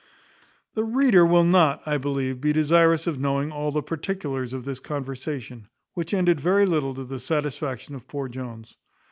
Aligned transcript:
The 0.73 0.83
reader 0.83 1.23
will 1.23 1.43
not, 1.43 1.83
I 1.85 1.99
believe, 1.99 2.41
be 2.41 2.51
desirous 2.53 3.05
of 3.05 3.19
knowing 3.19 3.51
all 3.51 3.71
the 3.71 3.83
particulars 3.83 4.51
of 4.51 4.65
this 4.65 4.79
conversation, 4.79 5.67
which 5.93 6.11
ended 6.11 6.41
very 6.41 6.65
little 6.65 6.95
to 6.95 7.03
the 7.03 7.19
satisfaction 7.19 7.93
of 7.93 8.07
poor 8.07 8.27
Jones. 8.27 8.75